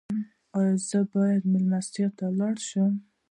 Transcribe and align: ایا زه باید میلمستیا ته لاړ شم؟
ایا 0.57 0.73
زه 0.87 0.99
باید 1.13 1.43
میلمستیا 1.51 2.07
ته 2.17 2.25
لاړ 2.39 2.55
شم؟ 2.67 2.93